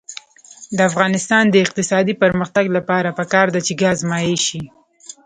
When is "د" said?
0.75-0.79, 1.49-1.55